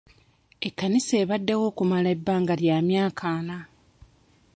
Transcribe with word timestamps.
Ekkanisa 0.67 1.13
ebaddewo 1.23 1.63
okumala 1.71 2.07
ebbanga 2.15 2.53
lya 2.61 2.77
myaka 2.87 3.25
ana. 3.37 3.57